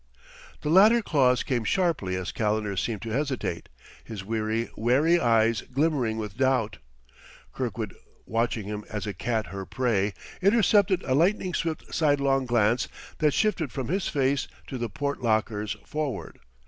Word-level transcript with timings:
The 0.61 0.69
latter 0.71 1.03
clause 1.03 1.43
came 1.43 1.63
sharply 1.63 2.15
as 2.15 2.31
Calendar 2.31 2.75
seemed 2.75 3.03
to 3.03 3.11
hesitate, 3.11 3.69
his 4.03 4.23
weary, 4.25 4.67
wary 4.75 5.19
eyes 5.19 5.61
glimmering 5.61 6.17
with 6.17 6.37
doubt. 6.37 6.79
Kirkwood, 7.53 7.93
watching 8.25 8.65
him 8.65 8.83
as 8.89 9.05
a 9.05 9.13
cat 9.13 9.45
her 9.53 9.63
prey, 9.63 10.15
intercepted 10.41 11.03
a 11.03 11.13
lightning 11.13 11.53
swift 11.53 11.93
sidelong 11.93 12.47
glance 12.47 12.87
that 13.19 13.35
shifted 13.35 13.71
from 13.71 13.89
his 13.89 14.07
face 14.07 14.47
to 14.65 14.79
the 14.79 14.89
port 14.89 15.21
lockers, 15.21 15.77
forward. 15.85 16.39